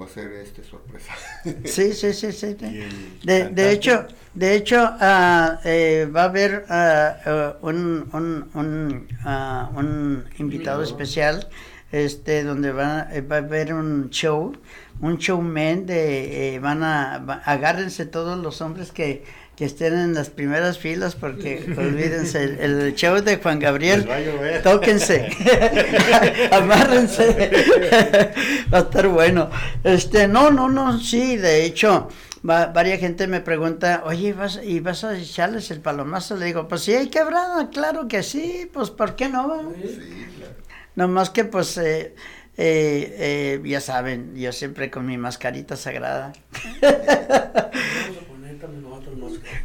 [0.00, 1.12] va a ser este sorpresa.
[1.64, 2.56] Sí, sí, sí, sí.
[3.22, 9.08] De, de hecho, de hecho ah, eh, va a haber ah, ah, un, un, un,
[9.76, 11.48] un invitado especial
[11.92, 14.52] este donde va, eh, va a haber un show,
[15.00, 19.24] un showman de eh, van a agárrense todos los hombres que
[19.56, 24.06] que estén en las primeras filas porque olvídense el, show de Juan Gabriel
[24.62, 25.30] tóquense
[26.52, 27.50] amárrense
[28.72, 29.50] va a estar bueno
[29.82, 32.08] este no no no sí de hecho
[32.48, 36.68] va, varias gente me pregunta oye vas y vas a echarles el palomazo le digo
[36.68, 40.26] pues sí hay quebrada claro que sí pues por qué no va sí,
[40.94, 41.08] claro.
[41.08, 42.14] más que pues eh,
[42.58, 46.32] eh, eh, ya saben, yo siempre con mi mascarita sagrada.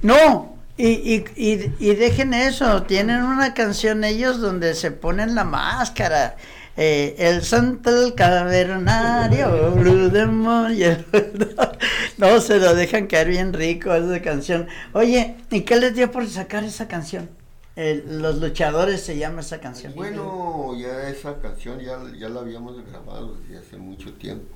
[0.01, 5.43] No, y, y, y, y, dejen eso, tienen una canción ellos donde se ponen la
[5.43, 6.37] máscara.
[6.77, 10.09] Eh, el santo del cavernario, Blue
[12.17, 14.67] No, se lo dejan caer bien rico esa canción.
[14.93, 17.29] Oye, ¿y qué les dio por sacar esa canción?
[17.75, 19.93] los luchadores se llama esa canción.
[19.95, 24.53] Bueno, ya esa canción ya, ya la habíamos grabado desde hace mucho tiempo.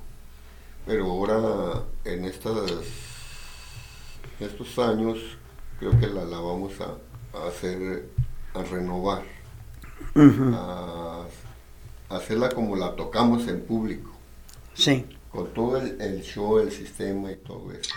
[0.86, 2.70] Pero ahora en estas
[4.40, 5.18] estos años
[5.78, 8.08] creo que la, la vamos a, hacer,
[8.54, 9.22] a renovar,
[10.14, 11.24] a,
[12.08, 14.10] hacerla como la tocamos en público.
[14.74, 15.04] Sí.
[15.30, 17.94] Con todo el, show, el sistema y todo eso.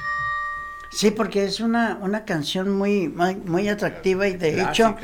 [0.91, 4.95] Sí, porque es una, una canción muy, muy, atractiva y de hecho,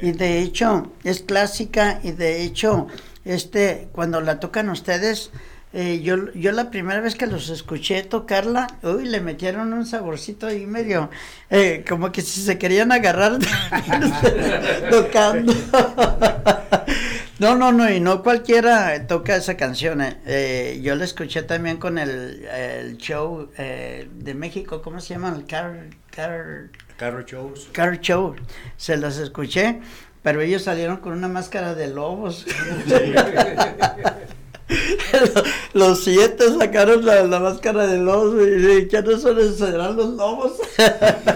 [0.00, 2.86] y de hecho es clásica y de hecho,
[3.24, 5.30] este, cuando la tocan ustedes,
[5.74, 10.46] eh, yo, yo la primera vez que los escuché tocarla, uy, le metieron un saborcito
[10.46, 11.10] ahí medio,
[11.50, 13.38] eh, como que si se querían agarrar
[14.90, 15.52] tocando.
[17.40, 20.00] no, no, no, y no cualquiera toca esa canción.
[20.00, 20.78] Eh.
[20.80, 25.34] yo la escuché también con el, el show de México, ¿cómo se llama?
[25.36, 27.70] El Car, Car, Carro Shows.
[27.72, 28.36] Car Show.
[28.76, 29.80] Se las escuché,
[30.22, 32.46] pero ellos salieron con una máscara de lobos.
[35.74, 40.52] los siete sacaron la, máscara de lobos y ya no son serán los lobos.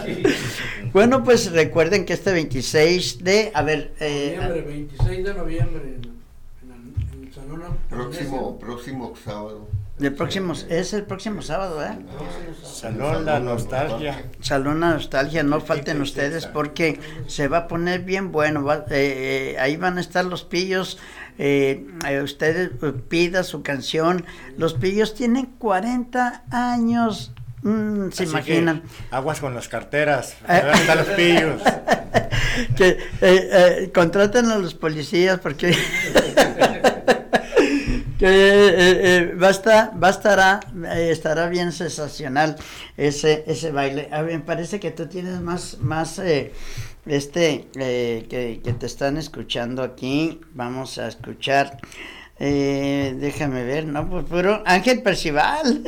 [0.92, 7.26] bueno, pues recuerden que este 26 de, a ver, eh, noviembre, 26 de noviembre en,
[7.26, 9.68] el Salón próximo, próximo sábado.
[10.00, 11.98] El próximo, es el próximo sábado, ¿eh?
[12.62, 14.24] Salón La Nostalgia.
[14.40, 18.72] Salón La Nostalgia, no falten ustedes porque se va a poner bien bueno.
[18.72, 20.98] Eh, eh, ahí van a estar los pillos
[21.38, 24.24] eh, eh, ustedes eh, pida su canción.
[24.57, 27.33] Los pillos tienen 40 años.
[27.62, 28.83] Mm, se imaginan.
[29.11, 30.35] aguas con las carteras.
[30.48, 31.62] están los pillos.
[32.77, 35.72] que eh, contraten a los policías porque
[38.18, 40.61] que va a estar, va a estar,
[40.92, 42.57] estará bien sensacional
[42.96, 44.09] ese ese baile.
[44.11, 46.20] A me parece que tú tienes más más
[47.08, 51.78] este eh, que, te están escuchando aquí, vamos a escuchar.
[52.38, 55.82] Eh, déjame ver, no, pues puro Ángel Percival.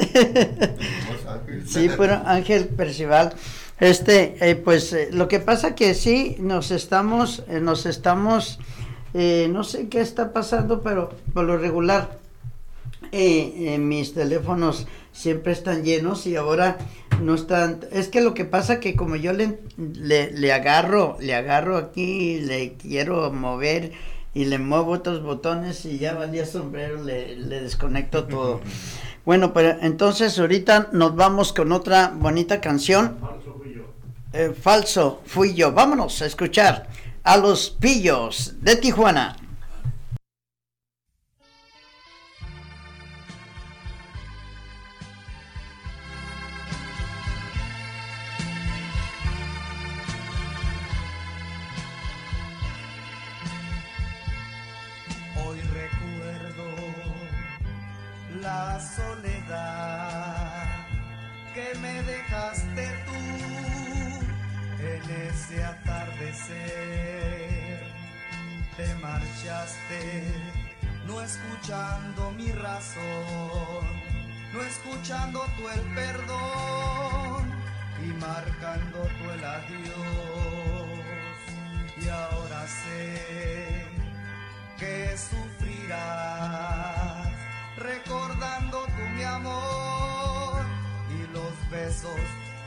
[1.67, 3.35] sí, puro Ángel Percival.
[3.79, 8.59] Este, eh, pues lo que pasa que sí, nos estamos, nos estamos,
[9.15, 12.19] no sé qué está pasando, pero por lo regular,
[13.13, 16.79] mis teléfonos siempre están llenos y ahora
[17.21, 21.77] no están, es que lo que pasa que como yo le, le, agarro, le agarro
[21.77, 23.93] aquí, le quiero mover
[24.33, 28.61] y le muevo otros botones y ya valía sombrero, le, le desconecto todo.
[29.25, 33.19] bueno, pero entonces ahorita nos vamos con otra bonita canción.
[33.21, 33.83] Falso fui yo.
[34.33, 35.73] Eh, falso fui yo.
[35.73, 36.89] Vámonos a escuchar
[37.23, 39.37] a los pillos de Tijuana.
[71.61, 73.85] Escuchando mi razón,
[74.53, 77.53] no escuchando tú el perdón
[78.03, 80.41] y marcando tú el adiós.
[82.01, 83.87] Y ahora sé
[84.79, 86.49] que sufrirás,
[87.77, 90.63] recordando tu mi amor
[91.11, 92.21] y los besos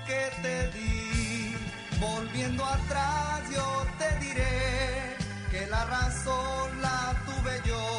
[0.05, 1.55] que te di.
[1.99, 5.15] Volviendo atrás yo te diré
[5.49, 7.92] que la razón la tuve yo,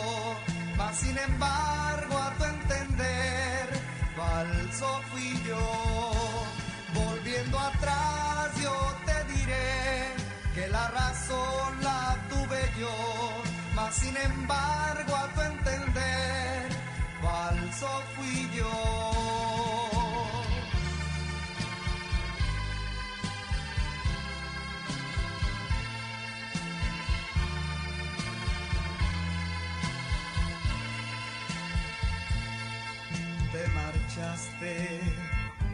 [0.94, 3.68] sin embargo a tu entender
[4.16, 6.12] falso fui yo.
[6.94, 10.14] Volviendo atrás yo te diré
[10.54, 12.96] que la razón la tuve yo,
[13.74, 16.68] mas sin embargo a tu entender
[17.22, 18.53] falso fui yo.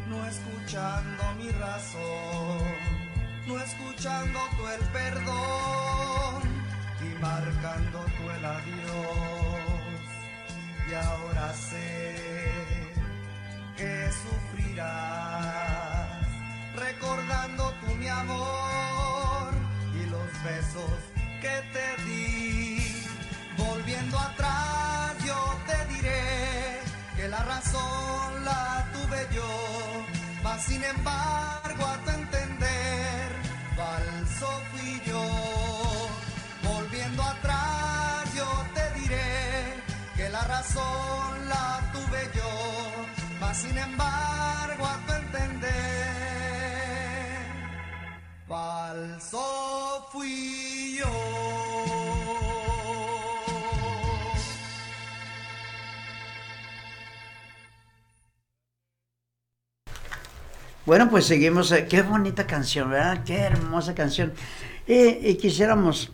[0.09, 2.63] No escuchando mi razón,
[3.47, 6.43] no escuchando tú el perdón
[7.01, 10.01] y marcando tú el adiós.
[10.91, 12.17] Y ahora sé
[13.77, 14.89] que sufrirás,
[16.75, 19.53] recordando tú mi amor
[19.95, 20.99] y los besos
[21.41, 22.51] que te di.
[23.57, 24.40] Volviendo atrás
[30.71, 33.29] sin embargo a tu entender,
[33.77, 35.27] falso fui yo.
[36.63, 39.83] Volviendo atrás yo te diré
[40.17, 42.53] que la razón la tuve yo,
[43.41, 45.71] mas sin embargo a tu entender,
[48.47, 51.70] falso fui yo.
[60.87, 61.71] Bueno, pues seguimos.
[61.73, 63.23] eh, Qué bonita canción, ¿verdad?
[63.25, 64.33] Qué hermosa canción.
[64.87, 66.11] Eh, y quisiéramos,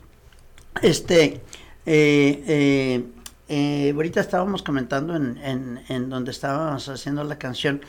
[0.83, 1.41] este,
[1.87, 3.05] eh, eh,
[3.49, 7.81] eh, ahorita estábamos comentando en, en, en donde estábamos haciendo la canción,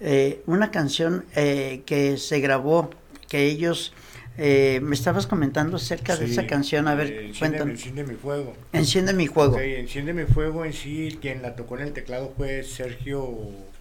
[0.00, 2.90] eh, una canción eh, que se grabó,
[3.28, 3.92] que ellos,
[4.36, 7.72] eh, me estabas comentando acerca de esa canción, a ver, eh, enciende, cuéntame.
[7.72, 8.54] enciende mi fuego.
[8.72, 9.54] Enciende mi juego.
[9.56, 13.26] Ok, enciende mi fuego en sí, quien la tocó en el teclado fue Sergio,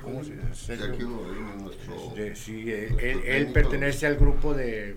[0.01, 0.53] ¿cómo se llama?
[0.53, 4.95] Sergio Godín, nuestro de- sí, eh, nuestro él, pertenece al grupo de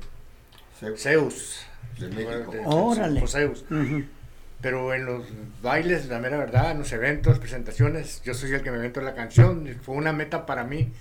[0.96, 1.60] Zeus.
[1.98, 2.52] De México.
[2.52, 3.20] de- Órale.
[3.20, 3.64] por Zeus.
[3.70, 4.04] Ujú.
[4.60, 5.24] Pero en los
[5.62, 9.14] bailes, la mera verdad, en los eventos, presentaciones, yo soy el que me invento la
[9.14, 9.66] canción.
[9.82, 10.92] Fue una meta para mí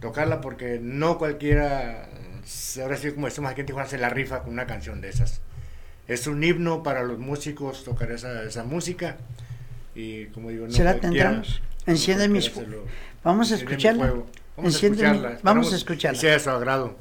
[0.00, 2.08] tocarla porque no cualquiera,
[2.80, 5.40] ahora sí como decimos aquí en Tijuana, se la rifa con una canción de esas.
[6.08, 9.16] Es un himno para los músicos tocar esa, esa música
[9.94, 11.62] y como digo, no ¿Se la cualquiera- tendremos?
[11.86, 12.50] no Enciende mis
[13.24, 14.14] Vamos a escucharla.
[14.56, 15.38] Vamos a escucharla.
[15.42, 16.18] vamos a escucharla.
[16.18, 16.96] sea de su agrado.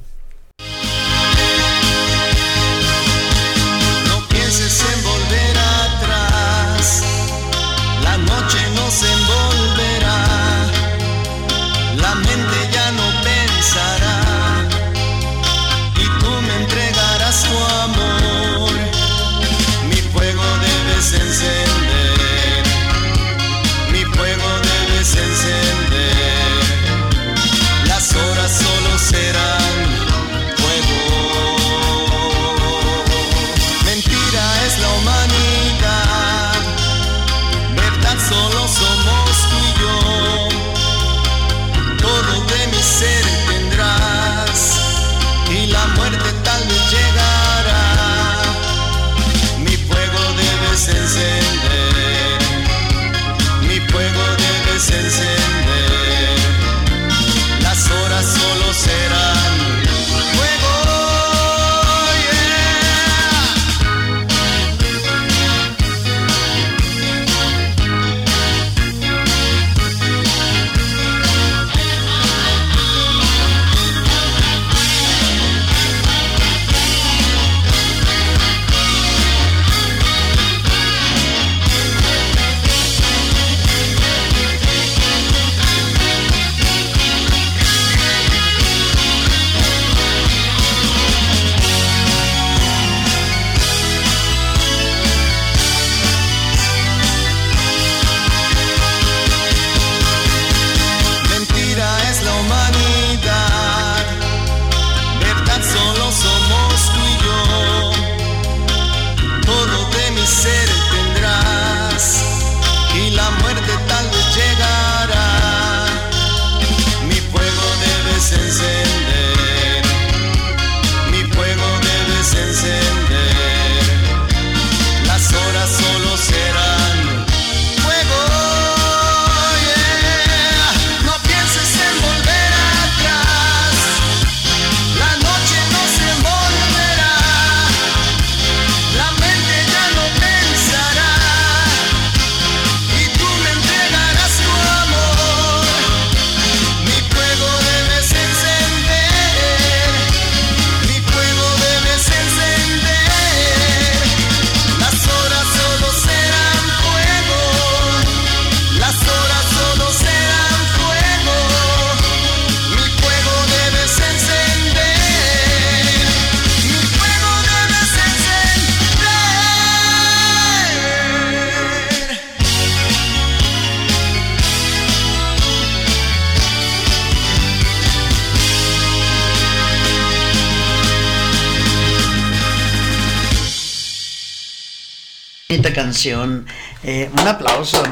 [186.04, 187.84] Eh, un aplauso.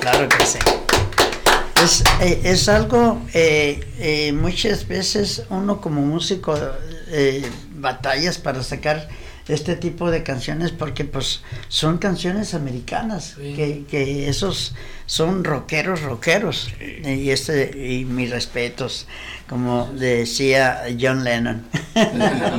[0.00, 0.58] Claro que sí.
[1.82, 6.54] Es, eh, es algo, eh, muchas veces uno como músico
[7.76, 9.08] batallas para sacar
[9.48, 14.74] este tipo de canciones porque pues son canciones americanas que, que esos
[15.06, 16.70] son rockeros rockeros.
[16.80, 19.06] Y este y mis respetos
[19.48, 21.64] como decía John Lennon.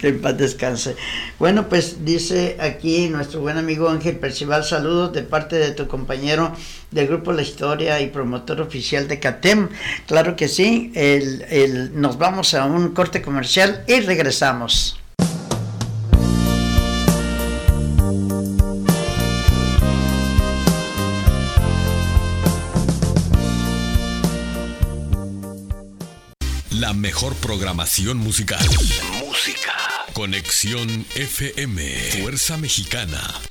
[0.00, 0.96] Que en paz descanse.
[1.38, 6.54] Bueno pues dice aquí nuestro buen amigo Ángel Percival saludos de parte de tu compañero
[6.90, 9.68] del grupo La Historia y promotor oficial de CATEM.
[10.06, 14.98] Claro que sí el, el- nos vamos a un corte comercial y regresamos
[27.02, 28.64] mejor programación musical.
[29.18, 29.74] Música.
[30.12, 32.20] Conexión FM.
[32.22, 33.42] Fuerza Mexicana.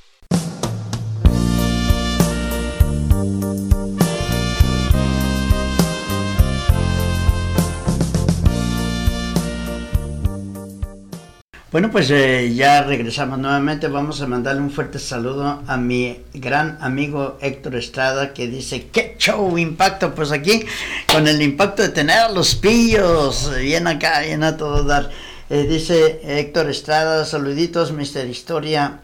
[11.72, 13.88] Bueno, pues eh, ya regresamos nuevamente.
[13.88, 19.16] Vamos a mandarle un fuerte saludo a mi gran amigo Héctor Estrada que dice, ¡qué
[19.18, 20.14] show impacto!
[20.14, 20.66] Pues aquí
[21.10, 25.08] con el impacto de tener a los pillos, bien acá, bien a todo dar.
[25.48, 29.00] Eh, dice Héctor Estrada, saluditos, Mister Historia.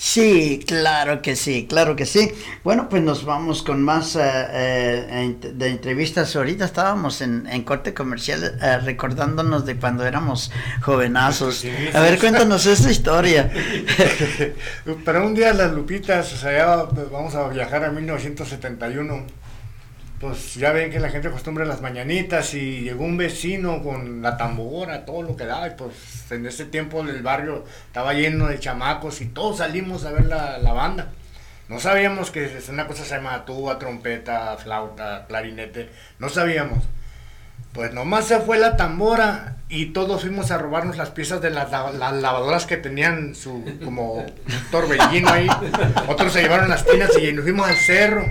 [0.00, 2.30] Sí, claro que sí, claro que sí.
[2.62, 6.36] Bueno, pues nos vamos con más eh, eh, de entrevistas.
[6.36, 11.64] Ahorita estábamos en, en corte comercial eh, recordándonos de cuando éramos jovenazos.
[11.94, 13.50] A ver, cuéntanos esta historia.
[15.04, 16.76] Pero un día las Lupitas, o sea, ya
[17.10, 19.47] vamos a viajar a 1971.
[20.20, 24.36] Pues ya ven que la gente acostumbra las mañanitas y llegó un vecino con la
[24.36, 25.68] tambora, todo lo que daba.
[25.68, 25.92] Y pues
[26.32, 30.58] en ese tiempo el barrio estaba lleno de chamacos y todos salimos a ver la,
[30.72, 31.12] banda.
[31.68, 35.90] No sabíamos que es una cosa se llama tuba, trompeta, flauta, clarinete.
[36.18, 36.82] No sabíamos.
[37.72, 41.70] Pues nomás se fue la tambora y todos fuimos a robarnos las piezas de las,
[41.70, 44.26] lava- las lavadoras que tenían su como
[44.72, 45.46] torbellino ahí.
[46.08, 48.24] Otros se llevaron las tinas y nos fuimos al cerro.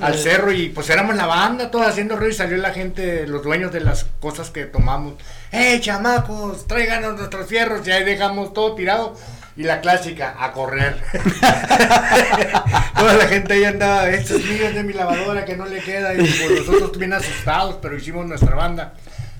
[0.00, 3.42] Al cerro y pues éramos la banda, todos haciendo ruido y salió la gente, los
[3.42, 5.14] dueños de las cosas que tomamos.
[5.52, 6.66] ¡Eh, chamacos!
[6.66, 9.16] Tráiganos nuestros fierros y ahí dejamos todo tirado.
[9.56, 11.02] Y la clásica, a correr.
[12.98, 16.12] Toda la gente ahí andaba, estos niños de mi lavadora que no le queda.
[16.12, 18.92] Y pues nosotros bien asustados, pero hicimos nuestra banda.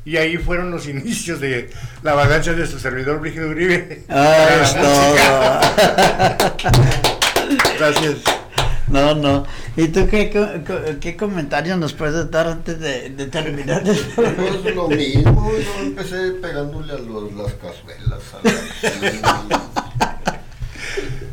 [0.07, 1.69] Y ahí fueron los inicios de
[2.03, 4.05] la vagancia de su servidor Brígido Uribe.
[4.09, 5.61] Ah.
[7.79, 8.46] Gracias.
[8.89, 9.45] No, no.
[9.77, 13.83] ¿Y tú qué, co- qué comentario nos puedes dar antes de, terminar?
[14.15, 18.23] Pues lo mismo, yo empecé pegándole a los, las cazuelas.
[18.43, 19.61] la-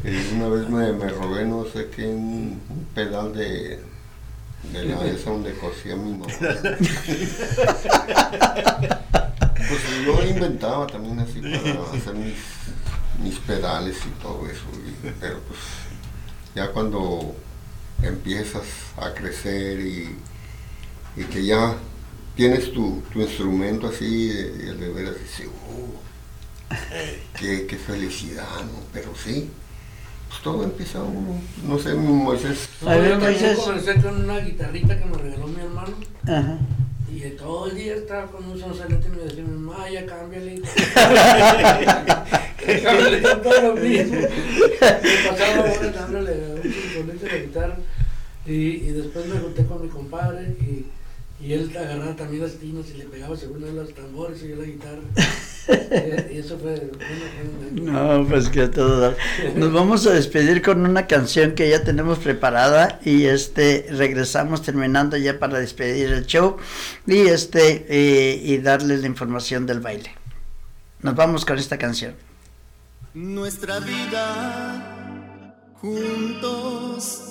[0.04, 2.60] y una vez me, me robé, no sé qué, un,
[2.94, 3.80] pedal de,
[4.74, 6.26] de la esa donde cosía mi mamá.
[9.56, 12.36] Pues yo inventaba también así para hacer mis,
[13.24, 14.64] mis pedales y todo eso.
[15.22, 15.60] pero pues
[16.56, 17.36] ya cuando
[18.02, 18.64] empiezas
[18.98, 20.16] a crecer y,
[21.16, 21.76] y que ya
[22.36, 26.74] tienes tu, tu instrumento así, eh, y de veras dices, "Oh,
[27.40, 28.80] qué, qué felicidad, ¿no?
[28.92, 29.50] Pero sí,
[30.28, 32.70] pues todo empieza uno, no sé, Moisés.
[32.82, 35.96] No, yo también comencé con una guitarrita que me regaló mi hermano.
[36.24, 36.58] Ajá.
[37.12, 40.62] Y de todo el día estaba con un sonsalete y me decía, mamá, ya cámbiale.
[43.82, 44.18] mismo.
[47.32, 47.78] La guitarra.
[48.46, 50.86] Y, y después me junté con mi compadre y,
[51.44, 54.56] y él agarraba también las tinas y le pegaba según él los tambores y yo
[54.58, 55.02] la guitarra.
[56.32, 56.92] y, eso fue...
[57.72, 59.16] bueno, No, pues que todo.
[59.56, 65.16] Nos vamos a despedir con una canción que ya tenemos preparada y este regresamos terminando
[65.16, 66.58] ya para despedir el show
[67.08, 70.12] y este eh, y darles la información del baile.
[71.02, 72.14] Nos vamos con esta canción.
[73.14, 75.22] Nuestra vida
[75.80, 77.22] juntos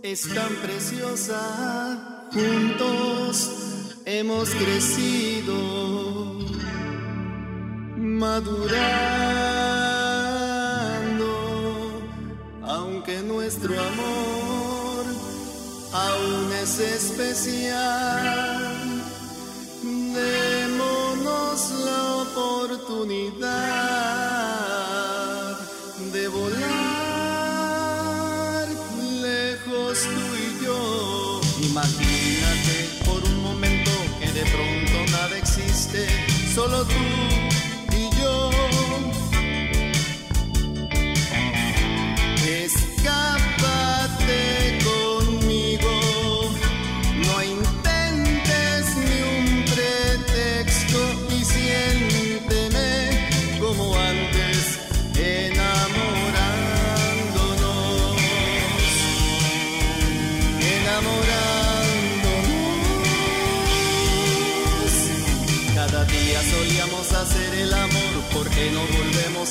[0.00, 3.50] es tan preciosa, juntos
[4.04, 6.38] hemos crecido,
[7.96, 8.76] madurando,
[12.62, 15.04] aunque nuestro amor
[15.94, 18.60] aún es especial.
[19.82, 24.63] Démonos la oportunidad
[36.64, 37.33] solo tú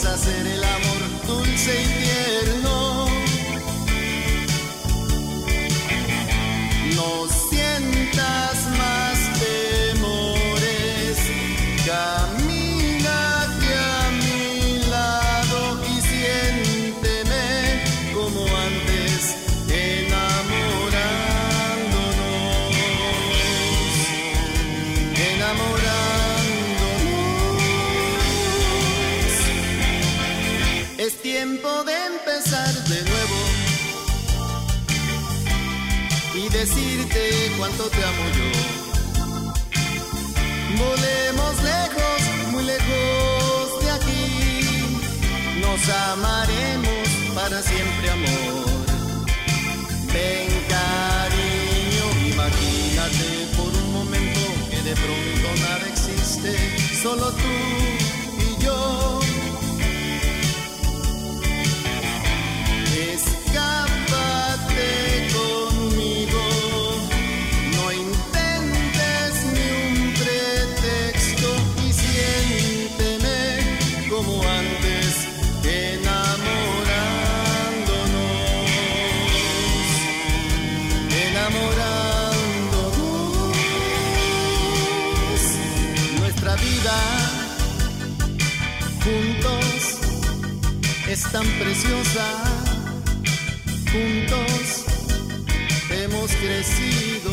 [0.05, 2.02] hacer el amor dulce
[36.65, 38.49] decirte cuánto te amo yo.
[40.83, 42.19] Volemos lejos,
[42.51, 44.23] muy lejos de aquí.
[45.61, 47.05] Nos amaremos
[47.35, 48.65] para siempre, amor.
[50.13, 56.51] Ven, cariño, imagínate por un momento que de pronto nada existe,
[57.01, 57.53] solo tú
[58.47, 59.22] y yo.
[91.13, 92.25] Es tan preciosa.
[93.91, 94.85] Juntos
[95.91, 97.31] hemos crecido,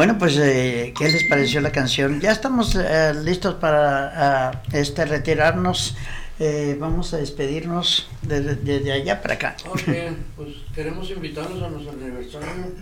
[0.00, 2.22] Bueno, pues, eh, ¿qué les pareció la canción?
[2.22, 5.94] Ya estamos eh, listos para ah, este retirarnos.
[6.38, 9.56] Eh, vamos a despedirnos desde de, allá para acá.
[9.68, 9.82] Ok,
[10.36, 12.72] pues queremos invitarlos a nuestro aniversario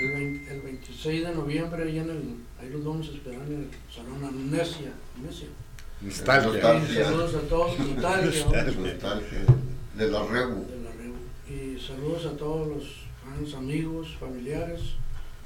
[0.00, 3.52] el, 20 el 26 de noviembre, ahí, en el, ahí los vamos a esperar en
[3.52, 4.90] el Salón Amnesia.
[5.18, 5.48] Amnesia.
[6.00, 7.04] Nostalgia.
[7.04, 8.86] Saludos a todos, nostalgia, ¿no?
[8.86, 9.38] Nostalgia.
[9.98, 10.66] De la Regu.
[10.66, 11.18] De la Regu.
[11.46, 12.84] Y saludos a todos los
[13.22, 14.80] fans, amigos, familiares.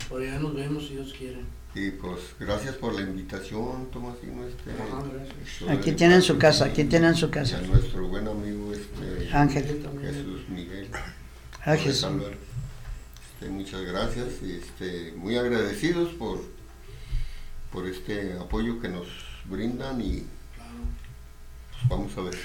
[0.08, 1.38] Por allá nos vemos si Dios quiere.
[1.74, 4.44] Y pues gracias por la invitación, Tomasino.
[4.46, 5.70] Este, Ajá, gracias.
[5.70, 7.60] Aquí tienen su casa, aquí tienen su casa.
[7.60, 9.64] Y a nuestro buen amigo este, Ángel.
[10.00, 10.88] Jesús Miguel.
[11.64, 12.08] Ah, Jesús.
[13.32, 16.42] Este, muchas gracias y este, muy agradecidos por,
[17.70, 19.06] por este apoyo que nos
[19.44, 20.24] brindan y
[20.56, 22.38] pues, vamos a ver.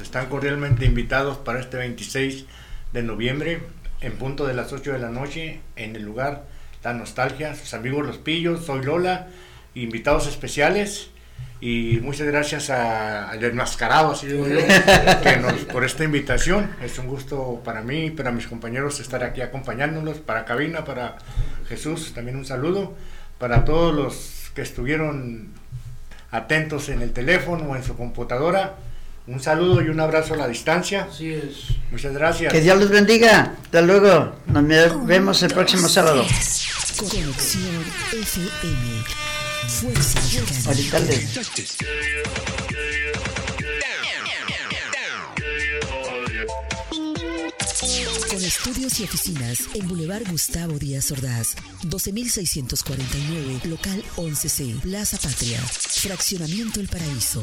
[0.00, 2.46] Están cordialmente invitados para este 26
[2.92, 3.62] de noviembre,
[4.00, 6.46] en punto de las 8 de la noche, en el lugar
[6.84, 9.28] La Nostalgia, sus amigos Los Pillos, soy Lola,
[9.74, 11.08] invitados especiales.
[11.60, 14.58] Y muchas gracias al enmascarado, así digo yo,
[15.72, 16.70] por esta invitación.
[16.82, 21.16] Es un gusto para mí y para mis compañeros estar aquí acompañándolos, para Cabina, para
[21.68, 22.94] Jesús, también un saludo.
[23.38, 25.54] Para todos los que estuvieron
[26.30, 28.74] atentos en el teléfono o en su computadora,
[29.26, 31.08] un saludo y un abrazo a la distancia.
[31.10, 31.68] Así es.
[31.90, 32.52] Muchas gracias.
[32.52, 33.54] Que Dios los bendiga.
[33.64, 34.34] Hasta luego.
[34.46, 36.24] Nos vemos el próximo sábado.
[36.96, 39.04] Conexión FM.
[39.68, 40.60] Fuerza Mexicana.
[40.66, 41.38] Ahorita les-
[48.30, 56.80] Con estudios y oficinas en Boulevard Gustavo Díaz Ordaz, 12649, local 11C, Plaza Patria, Fraccionamiento
[56.80, 57.42] El Paraíso.